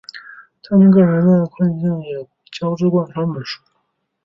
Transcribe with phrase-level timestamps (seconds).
[0.63, 3.61] 他们个人的困境也交织贯穿本书。